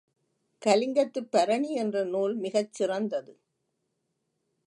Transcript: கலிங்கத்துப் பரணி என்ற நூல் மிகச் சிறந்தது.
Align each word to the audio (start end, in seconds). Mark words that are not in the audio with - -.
கலிங்கத்துப் 0.61 1.31
பரணி 1.31 1.73
என்ற 1.73 2.03
நூல் 2.03 2.35
மிகச் 2.35 2.73
சிறந்தது. 2.73 3.33